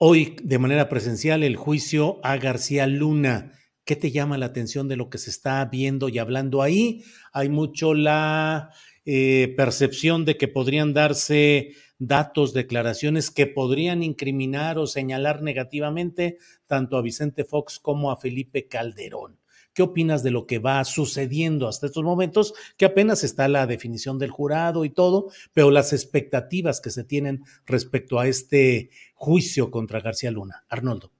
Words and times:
Hoy, 0.00 0.36
de 0.44 0.60
manera 0.60 0.88
presencial, 0.88 1.42
el 1.42 1.56
juicio 1.56 2.20
a 2.22 2.36
García 2.36 2.86
Luna. 2.86 3.50
¿Qué 3.84 3.96
te 3.96 4.12
llama 4.12 4.38
la 4.38 4.46
atención 4.46 4.86
de 4.86 4.94
lo 4.94 5.10
que 5.10 5.18
se 5.18 5.28
está 5.28 5.64
viendo 5.64 6.08
y 6.08 6.18
hablando 6.18 6.62
ahí? 6.62 7.02
Hay 7.32 7.48
mucho 7.48 7.94
la 7.94 8.70
eh, 9.04 9.52
percepción 9.56 10.24
de 10.24 10.36
que 10.36 10.46
podrían 10.46 10.94
darse 10.94 11.72
datos, 11.98 12.54
declaraciones 12.54 13.32
que 13.32 13.48
podrían 13.48 14.04
incriminar 14.04 14.78
o 14.78 14.86
señalar 14.86 15.42
negativamente 15.42 16.38
tanto 16.68 16.96
a 16.96 17.02
Vicente 17.02 17.42
Fox 17.42 17.80
como 17.80 18.12
a 18.12 18.16
Felipe 18.16 18.68
Calderón. 18.68 19.40
¿Qué 19.72 19.82
opinas 19.82 20.22
de 20.22 20.30
lo 20.30 20.46
que 20.46 20.58
va 20.58 20.84
sucediendo 20.84 21.68
hasta 21.68 21.86
estos 21.86 22.02
momentos? 22.02 22.54
Que 22.76 22.84
apenas 22.84 23.24
está 23.24 23.48
la 23.48 23.66
definición 23.66 24.18
del 24.18 24.30
jurado 24.30 24.84
y 24.84 24.90
todo, 24.90 25.30
pero 25.52 25.70
las 25.70 25.92
expectativas 25.92 26.80
que 26.80 26.90
se 26.90 27.04
tienen 27.04 27.44
respecto 27.66 28.18
a 28.18 28.26
este 28.26 28.90
juicio 29.14 29.70
contra 29.70 30.00
García 30.00 30.30
Luna. 30.30 30.64
Arnoldo. 30.68 31.12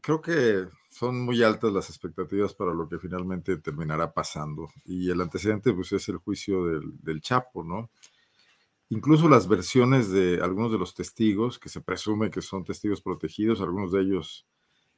Creo 0.00 0.20
que 0.20 0.66
son 0.90 1.24
muy 1.24 1.42
altas 1.42 1.72
las 1.72 1.88
expectativas 1.88 2.54
para 2.54 2.74
lo 2.74 2.88
que 2.88 2.98
finalmente 2.98 3.56
terminará 3.56 4.12
pasando. 4.12 4.68
Y 4.84 5.10
el 5.10 5.20
antecedente 5.20 5.72
pues, 5.72 5.92
es 5.92 6.08
el 6.08 6.18
juicio 6.18 6.66
del, 6.66 7.00
del 7.02 7.20
Chapo, 7.20 7.64
¿no? 7.64 7.90
Incluso 8.90 9.26
las 9.26 9.48
versiones 9.48 10.10
de 10.10 10.40
algunos 10.42 10.70
de 10.70 10.76
los 10.76 10.94
testigos, 10.94 11.58
que 11.58 11.70
se 11.70 11.80
presume 11.80 12.30
que 12.30 12.42
son 12.42 12.62
testigos 12.62 13.00
protegidos, 13.00 13.62
algunos 13.62 13.90
de 13.90 14.02
ellos 14.02 14.46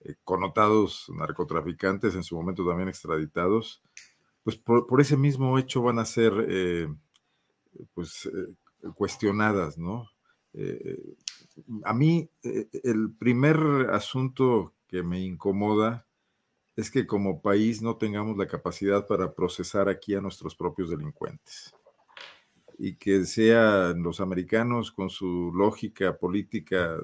eh, 0.00 0.14
connotados 0.24 1.10
narcotraficantes, 1.14 2.14
en 2.14 2.22
su 2.22 2.36
momento 2.36 2.66
también 2.66 2.88
extraditados, 2.88 3.82
pues 4.42 4.56
por, 4.56 5.00
ese 5.00 5.16
mismo 5.16 5.58
hecho 5.58 5.82
van 5.82 5.98
a 5.98 6.04
ser 6.04 6.32
eh, 6.48 6.88
pues, 7.94 8.26
eh, 8.26 8.92
cuestionadas, 8.94 9.78
¿no? 9.78 10.08
a 11.84 11.92
mí 11.92 12.28
el 12.42 13.12
primer 13.16 13.58
asunto 13.92 14.74
que 14.88 15.04
me 15.04 15.20
incomoda 15.20 16.08
es 16.74 16.90
que 16.90 17.06
como 17.06 17.42
país 17.42 17.82
no 17.82 17.96
tengamos 17.96 18.36
la 18.36 18.48
capacidad 18.48 19.06
para 19.06 19.34
procesar 19.34 19.88
aquí 19.88 20.14
a 20.14 20.20
nuestros 20.20 20.56
propios 20.56 20.90
delincuentes 20.90 21.74
y 22.78 22.94
que 22.94 23.24
sean 23.24 24.02
los 24.02 24.20
americanos 24.20 24.92
con 24.92 25.10
su 25.10 25.52
lógica 25.52 26.16
política 26.16 26.98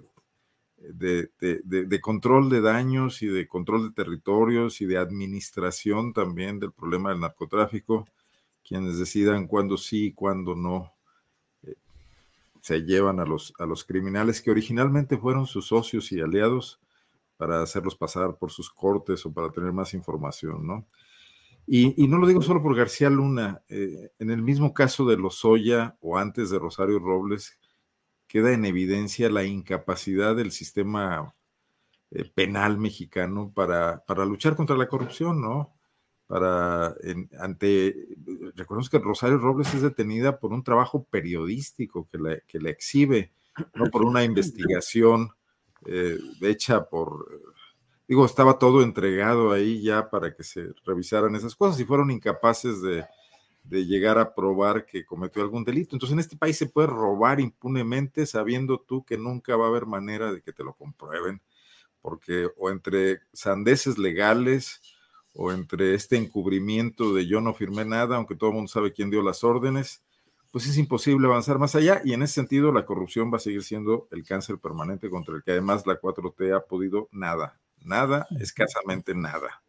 de, 0.93 2.00
control 2.00 2.50
de 2.50 2.61
daños 2.61 3.22
y 3.22 3.27
de 3.27 3.47
control 3.47 3.89
de 3.89 3.95
territorios 3.95 4.81
y 4.81 4.87
de 4.87 4.99
administración 4.99 6.12
también 6.12 6.61
del 6.61 6.72
problema 6.72 7.11
del 7.11 7.21
narcotráfico, 7.21 8.06
quienes 8.67 8.99
decidan 8.99 9.47
cuándo 9.47 9.77
sí 9.77 10.06
y 10.06 10.12
cuándo 10.12 10.55
no 10.55 10.93
eh, 11.62 11.75
se 12.61 12.81
llevan 12.81 13.21
a 13.21 13.25
los, 13.25 13.53
a 13.59 13.67
los 13.67 13.84
criminales 13.84 14.41
que 14.41 14.50
originalmente 14.50 15.17
fueron 15.17 15.47
sus 15.47 15.67
socios 15.67 16.11
y 16.12 16.21
aliados 16.21 16.81
para 17.37 17.62
hacerlos 17.62 17.97
pasar 17.97 18.37
por 18.37 18.50
sus 18.50 18.71
cortes 18.71 19.25
o 19.27 19.33
para 19.33 19.50
tener 19.50 19.73
más 19.73 19.94
información, 19.94 20.67
¿no? 20.67 20.87
Y, 21.67 22.06
no 22.09 22.19
lo 22.19 22.27
digo 22.27 22.43
solo 22.43 22.62
por 22.62 22.77
García 22.77 23.09
Luna, 23.09 23.62
eh, 23.69 24.11
en 24.19 24.31
el 24.31 24.43
mismo 24.43 24.75
caso 24.75 25.06
de 25.06 25.17
Lozoya 25.17 25.97
o 26.00 26.19
antes 26.19 26.50
de 26.50 26.59
Rosario 26.59 26.99
Robles, 26.99 27.59
queda 28.34 28.53
en 28.53 28.65
evidencia 28.65 29.31
la 29.31 29.45
incapacidad 29.45 30.34
del 30.34 30.50
sistema 30.50 31.33
eh, 32.11 32.28
penal 32.34 32.78
mexicano 32.78 33.53
para, 33.55 34.05
para, 34.05 34.25
luchar 34.25 34.56
contra 34.56 34.77
la 34.77 34.89
corrupción, 34.89 35.41
¿no? 35.41 35.72
Para, 36.27 36.97
ante, 37.39 37.94
recordemos 38.56 38.91
que 38.91 38.99
Rosario 38.99 39.39
Robles 39.39 39.73
es 39.73 39.83
detenida 39.83 40.41
por 40.41 40.53
un 40.53 40.65
trabajo 40.65 41.05
periodístico 41.05 42.09
que 42.11 42.19
la, 42.19 42.41
que 42.41 42.59
exhibe, 42.69 43.33
no 43.73 43.84
por 43.87 44.05
una 44.05 44.25
investigación 44.25 45.31
eh, 45.87 46.19
hecha 46.41 46.89
por, 46.89 47.28
digo, 48.09 48.27
estaba 48.27 48.59
todo 48.59 48.83
entregado 48.83 49.53
ahí 49.53 49.81
ya 49.81 50.11
para 50.11 50.34
que 50.34 50.43
se 50.43 50.73
revisaran 50.84 51.37
esas 51.37 51.55
cosas 51.55 51.78
y 51.78 51.84
fueron 51.84 52.11
incapaces 52.11 52.83
de, 52.83 53.05
de 53.65 53.87
llegar 53.87 54.19
a 54.19 54.35
probar 54.35 54.87
que 54.87 55.05
cometió 55.05 55.43
algún 55.43 55.65
delito. 55.65 55.97
Entonces 55.97 56.13
en 56.13 56.21
este 56.21 56.37
país 56.37 56.57
se 56.57 56.67
puede 56.67 56.89
robar 56.89 57.41
impunemente 57.41 58.27
sabiendo 58.27 58.79
tú 58.79 59.05
que 59.05 59.19
nunca 59.19 59.57
va 59.57 59.67
a 59.67 59.69
haber 59.69 59.87
manera 59.87 60.33
de 60.33 60.43
que 60.43 60.53
te 60.53 60.63
lo 60.63 60.75
comprueben, 60.75 61.43
porque 62.03 62.49
o 62.59 62.71
entre 62.71 63.21
sandeces 63.33 63.99
legales 63.99 64.83
o 65.35 65.51
entre 65.53 65.95
este 65.95 66.17
encubrimiento 66.17 67.15
de 67.15 67.27
yo 67.27 67.41
no 67.41 67.55
firmé 67.55 67.85
nada, 67.85 68.17
aunque 68.17 68.37
todo 68.37 68.51
el 68.51 68.57
mundo 68.57 68.69
sabe 68.69 68.93
quién 68.93 69.11
dio 69.11 69.23
las 69.23 69.43
órdenes, 69.43 70.05
pues 70.53 70.67
es 70.69 70.79
imposible 70.79 71.27
avanzar 71.27 71.59
más 71.59 71.75
allá 71.75 72.01
y 72.05 72.13
en 72.13 72.23
ese 72.23 72.35
sentido 72.35 72.71
la 72.71 72.87
corrupción 72.87 73.33
va 73.33 73.39
a 73.39 73.41
seguir 73.41 73.65
siendo 73.65 74.07
el 74.13 74.25
cáncer 74.25 74.59
permanente 74.59 75.11
contra 75.11 75.35
el 75.35 75.43
que 75.43 75.53
además 75.53 75.87
la 75.87 76.01
4T 76.01 76.55
ha 76.57 76.65
podido 76.67 77.09
nada, 77.11 77.59
nada, 77.81 78.29
escasamente 78.39 79.17
nada. 79.17 79.64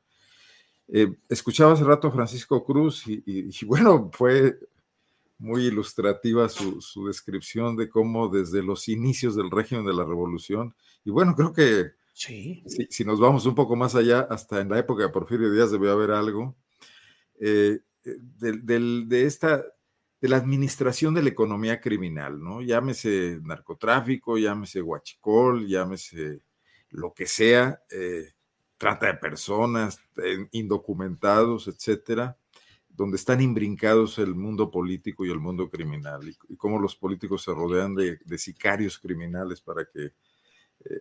Eh, 0.87 1.13
escuchaba 1.29 1.73
hace 1.73 1.83
rato 1.83 2.07
a 2.07 2.11
Francisco 2.11 2.63
Cruz 2.63 3.03
y, 3.07 3.65
bueno, 3.65 4.09
fue 4.13 4.57
muy 5.37 5.65
ilustrativa 5.65 6.47
su, 6.47 7.05
descripción 7.07 7.75
de 7.75 7.89
cómo 7.89 8.29
desde 8.29 8.63
los 8.63 8.87
inicios 8.87 9.35
del 9.35 9.51
régimen 9.51 9.85
de 9.85 9.93
la 9.93 10.05
revolución, 10.05 10.75
y 11.03 11.11
bueno, 11.11 11.35
creo 11.35 11.51
que 11.51 11.91
sí. 12.13 12.63
si, 12.89 13.03
nos 13.03 13.19
vamos 13.19 13.45
un 13.45 13.55
poco 13.55 13.75
más 13.75 13.95
allá, 13.95 14.21
hasta 14.29 14.61
en 14.61 14.69
la 14.69 14.79
época 14.79 15.03
de 15.03 15.09
Porfirio 15.09 15.51
Díaz 15.51 15.71
debió 15.71 15.91
haber 15.91 16.11
algo, 16.11 16.55
eh, 17.39 17.79
de 18.03 19.25
esta, 19.25 19.65
de 20.21 20.29
la 20.29 20.37
administración 20.37 21.13
de 21.13 21.23
la 21.23 21.29
economía 21.29 21.81
criminal, 21.81 22.41
¿no? 22.41 22.61
Llámese 22.61 23.39
narcotráfico, 23.43 24.37
llámese 24.37 24.81
guachicol, 24.81 25.67
llámese 25.67 26.41
lo 26.89 27.13
que 27.13 27.27
sea, 27.27 27.81
eh, 27.91 28.34
trata 28.85 29.07
de 29.07 29.15
personas, 29.15 29.99
indocumentados, 30.51 31.67
etcétera, 31.67 32.37
donde 32.87 33.17
están 33.17 33.41
imbrincados 33.41 34.19
el 34.19 34.35
mundo 34.35 34.69
político 34.69 35.25
y 35.25 35.31
el 35.31 35.39
mundo 35.39 35.71
criminal, 35.71 36.21
y, 36.47 36.55
cómo 36.55 36.77
los 36.77 36.95
políticos 36.95 37.41
se 37.41 37.51
rodean 37.51 37.95
de, 37.95 38.19
sicarios 38.37 38.99
criminales 38.99 39.59
para 39.59 39.85
que, 39.85 40.13
eh, 40.85 40.99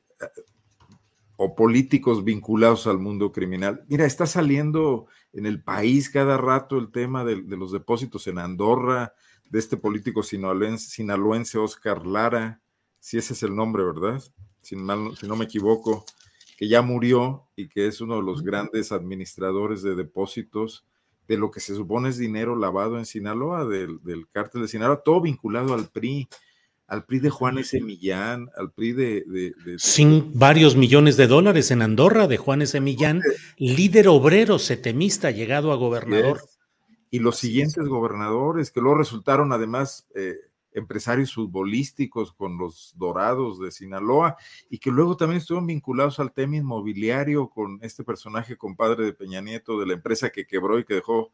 o 1.36 1.54
políticos 1.54 2.24
vinculados 2.24 2.86
al 2.86 2.98
mundo 2.98 3.30
criminal. 3.32 3.84
Mira, 3.86 4.06
está 4.06 4.24
saliendo 4.24 5.06
en 5.34 5.44
el 5.44 5.62
país 5.62 6.08
cada 6.08 6.38
rato 6.38 6.78
el 6.78 6.90
tema 6.90 7.22
de, 7.22 7.36
los 7.36 7.70
depósitos 7.70 8.26
en 8.28 8.38
Andorra, 8.38 9.12
de 9.50 9.58
este 9.58 9.76
político 9.76 10.22
sinaloense, 10.22 10.88
sinaloense 10.88 11.58
Oscar 11.58 12.06
Lara, 12.06 12.62
si 12.98 13.18
ese 13.18 13.34
es 13.34 13.42
el 13.42 13.54
nombre, 13.54 13.84
¿verdad? 13.84 14.22
si 14.62 14.74
no 14.74 15.36
me 15.36 15.44
equivoco 15.44 16.06
que 16.56 16.68
ya 16.68 16.82
murió 16.82 17.48
y 17.56 17.68
que 17.68 17.86
es 17.86 18.00
uno 18.00 18.16
de 18.16 18.22
los 18.22 18.42
grandes 18.42 18.92
administradores 18.92 19.82
de 19.82 19.94
depósitos 19.94 20.84
de 21.26 21.38
lo 21.38 21.50
que 21.50 21.60
se 21.60 21.74
supone 21.74 22.10
es 22.10 22.18
dinero 22.18 22.56
lavado 22.56 22.98
en 22.98 23.06
Sinaloa, 23.06 23.64
del, 23.64 23.98
cártel 24.32 24.62
de 24.62 24.68
Sinaloa, 24.68 25.02
todo 25.02 25.20
vinculado 25.20 25.74
al 25.74 25.88
PRI. 25.88 26.28
al 26.86 27.06
PRI 27.06 27.20
de 27.20 27.30
Juan 27.30 27.58
S. 27.58 27.80
Millán, 27.80 28.50
al 28.56 28.72
PRI 28.72 28.92
de... 28.92 29.54
Sin 29.78 30.38
varios 30.38 30.76
millones 30.76 31.16
de 31.16 31.26
dólares 31.26 31.70
en 31.70 31.82
Andorra 31.82 32.28
de 32.28 32.36
Juan 32.36 32.62
S. 32.62 32.78
Millán, 32.80 33.22
líder 33.56 34.08
obrero 34.08 34.58
setemista 34.58 35.30
llegado 35.30 35.72
a 35.72 35.76
gobernador. 35.76 36.42
Y 37.10 37.20
los 37.20 37.38
siguientes 37.38 37.86
gobernadores, 37.86 38.70
que 38.70 38.80
luego 38.80 38.98
resultaron 38.98 39.52
además 39.52 40.06
eh, 40.14 40.34
empresarios 40.74 41.32
futbolísticos 41.32 42.32
con 42.32 42.58
los 42.58 42.92
Dorados 42.96 43.58
de 43.58 43.70
Sinaloa, 43.70 44.36
y 44.68 44.78
que 44.78 44.90
luego 44.90 45.16
también 45.16 45.38
estuvieron 45.38 45.66
vinculados 45.66 46.20
al 46.20 46.32
tema 46.32 46.56
inmobiliario 46.56 47.48
con 47.48 47.78
este 47.82 48.04
personaje 48.04 48.56
compadre 48.56 49.04
de 49.04 49.12
Peña 49.14 49.40
Nieto, 49.40 49.80
de 49.80 49.86
la 49.86 49.94
empresa 49.94 50.30
que 50.30 50.46
quebró 50.46 50.78
y 50.78 50.84
que 50.84 50.94
dejó 50.94 51.32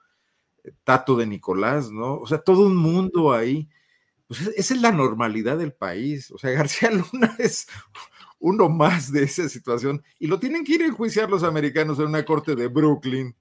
eh, 0.63 0.73
Tato 0.85 1.17
de 1.17 1.27
Nicolás, 1.27 1.91
¿no? 1.91 2.15
O 2.17 2.27
sea, 2.27 2.39
todo 2.39 2.67
un 2.67 2.77
mundo 2.77 3.33
ahí 3.33 3.69
pues 4.31 4.47
esa 4.47 4.75
es 4.75 4.81
la 4.81 4.93
normalidad 4.93 5.59
del 5.59 5.73
país. 5.73 6.31
O 6.31 6.39
sea, 6.39 6.51
García 6.53 6.89
Luna 6.93 7.35
es 7.41 7.67
uno 8.39 8.69
más 8.69 9.11
de 9.11 9.25
esa 9.25 9.49
situación 9.49 10.05
y 10.21 10.29
lo 10.29 10.39
tienen 10.39 10.63
que 10.65 10.75
ir 10.75 10.83
a 10.83 10.87
enjuiciar 10.87 11.29
los 11.29 11.43
americanos 11.43 11.99
en 11.99 12.07
una 12.07 12.25
corte 12.25 12.55
de 12.55 12.69
Brooklyn. 12.69 13.35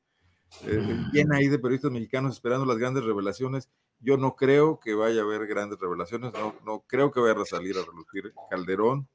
Eh, 0.64 1.06
bien 1.14 1.32
ahí 1.32 1.48
de 1.48 1.60
periodistas 1.60 1.92
mexicanos 1.92 2.34
esperando 2.34 2.66
las 2.66 2.80
grandes 2.80 3.04
revelaciones. 3.04 3.70
Yo 4.00 4.18
no 4.18 4.36
creo 4.36 4.80
que 4.80 4.94
vaya 4.94 5.22
a 5.22 5.24
haber 5.24 5.46
grandes 5.48 5.80
revelaciones, 5.80 6.32
no, 6.34 6.56
no 6.66 6.84
creo 6.88 7.12
que 7.12 7.20
vaya 7.20 7.40
a 7.40 7.46
salir 7.46 7.76
a 7.78 7.84
relucir 7.84 8.34
Calderón 8.50 9.08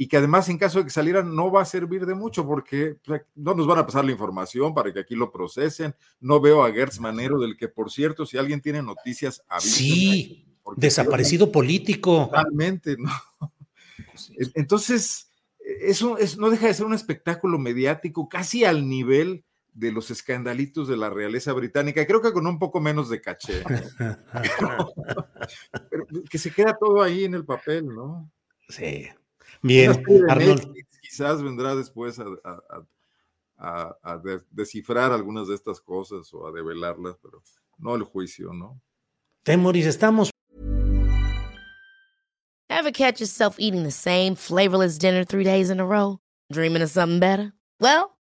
y 0.00 0.06
que 0.06 0.16
además 0.16 0.48
en 0.48 0.58
caso 0.58 0.78
de 0.78 0.84
que 0.84 0.90
salieran 0.90 1.34
no 1.34 1.50
va 1.50 1.62
a 1.62 1.64
servir 1.64 2.06
de 2.06 2.14
mucho 2.14 2.46
porque 2.46 2.98
no 3.34 3.54
nos 3.54 3.66
van 3.66 3.78
a 3.78 3.86
pasar 3.86 4.04
la 4.04 4.12
información 4.12 4.72
para 4.72 4.92
que 4.92 5.00
aquí 5.00 5.16
lo 5.16 5.32
procesen. 5.32 5.92
No 6.20 6.40
veo 6.40 6.62
a 6.62 6.72
Gertz 6.72 7.00
Manero, 7.00 7.40
del 7.40 7.56
que 7.56 7.66
por 7.66 7.90
cierto, 7.90 8.24
si 8.24 8.38
alguien 8.38 8.60
tiene 8.60 8.80
noticias, 8.80 9.42
Sí, 9.58 10.44
Desaparecido 10.76 11.50
político. 11.50 12.26
Totalmente, 12.26 12.96
¿no? 12.96 13.10
Entonces, 14.54 15.32
eso 15.58 16.16
no 16.38 16.50
deja 16.50 16.68
de 16.68 16.74
ser 16.74 16.86
un 16.86 16.94
espectáculo 16.94 17.58
mediático 17.58 18.28
casi 18.28 18.64
al 18.64 18.88
nivel 18.88 19.44
de 19.78 19.92
los 19.92 20.10
escandalitos 20.10 20.88
de 20.88 20.96
la 20.96 21.08
realeza 21.08 21.52
británica, 21.52 22.04
creo 22.04 22.20
que 22.20 22.32
con 22.32 22.44
un 22.46 22.58
poco 22.58 22.80
menos 22.80 23.08
de 23.08 23.20
caché. 23.20 23.62
Pero, 25.90 26.06
que 26.28 26.38
se 26.38 26.50
queda 26.50 26.76
todo 26.76 27.00
ahí 27.00 27.24
en 27.24 27.34
el 27.34 27.44
papel, 27.44 27.86
¿no? 27.86 28.28
Sí. 28.68 29.06
Bien, 29.62 30.04
Arnold. 30.28 30.74
quizás 31.00 31.42
vendrá 31.42 31.76
después 31.76 32.18
a, 32.18 32.26
descifrar 34.50 35.12
algunas 35.12 35.48
de 35.48 35.54
estas 35.54 35.80
cosas 35.80 36.32
o 36.34 36.46
a 36.46 36.52
develarlas, 36.52 37.16
pero 37.22 37.42
no 37.78 37.94
el 37.94 38.02
juicio, 38.02 38.52
¿no? 38.52 38.80
Temoris, 39.44 39.86
estamos 39.86 40.30
Ever 42.68 42.92
catch 42.92 43.20
yourself 43.20 43.56
eating 43.58 43.82
the 43.82 43.90
same 43.90 44.36
flavorless 44.36 44.98
dinner 44.98 45.24
three 45.24 45.44
days 45.44 45.70
in 45.70 45.80
a 45.80 45.86
row? 45.86 46.20
Dreaming 46.52 46.82
of 46.82 46.90
something 46.90 47.18
better? 47.18 47.52
Well, 47.80 48.17